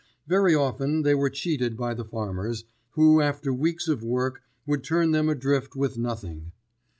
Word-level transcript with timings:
Very 0.25 0.55
often 0.55 1.03
they 1.03 1.13
were 1.13 1.29
cheated 1.29 1.77
by 1.77 1.93
the 1.93 2.03
farmers, 2.03 2.63
who 2.93 3.21
after 3.21 3.53
weeks 3.53 3.87
of 3.87 4.03
work 4.03 4.41
would 4.65 4.83
turn 4.83 5.11
them 5.11 5.29
adrift 5.29 5.75
with 5.75 5.95
nothing. 5.95 6.53